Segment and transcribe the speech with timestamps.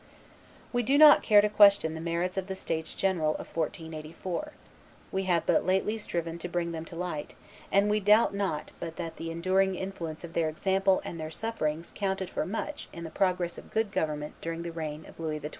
[0.73, 4.53] We do not care to question the merits of the states general of 1484;
[5.11, 7.35] we have but lately striven to bring them to light,
[7.71, 11.91] and we doubt not but that the enduring influence of their example and their sufferings
[11.93, 15.49] counted for much in the progress of good government during the reign of Louis XII.